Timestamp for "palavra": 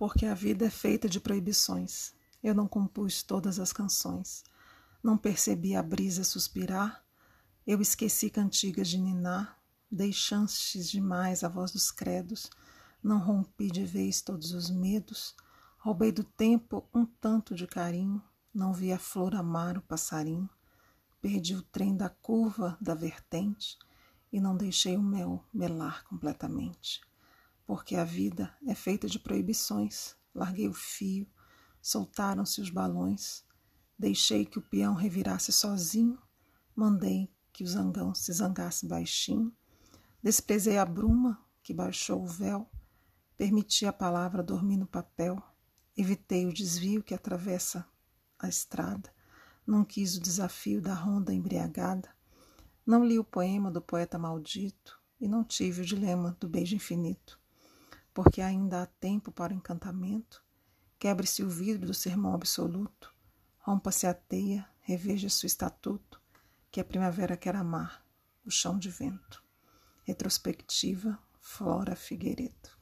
43.92-44.42